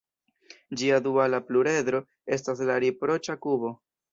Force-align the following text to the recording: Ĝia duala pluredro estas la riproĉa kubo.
Ĝia 0.81 0.97
duala 1.09 1.39
pluredro 1.49 2.01
estas 2.39 2.67
la 2.71 2.81
riproĉa 2.87 3.41
kubo. 3.47 3.75